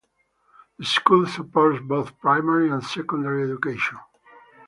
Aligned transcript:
The 0.79 0.85
school 0.85 1.27
supports 1.27 1.83
both 1.85 2.17
primary 2.19 2.71
and 2.71 2.83
secondary 2.83 3.43
education. 3.43 3.99